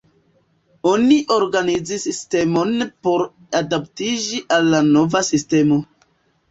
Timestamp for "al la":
4.59-4.83